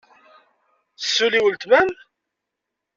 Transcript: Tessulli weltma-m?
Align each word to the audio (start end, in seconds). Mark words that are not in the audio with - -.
Tessulli 1.01 1.39
weltma-m? 1.43 1.89